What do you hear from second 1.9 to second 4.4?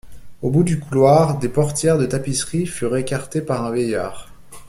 de tapisseries furent écartées par un vieillard.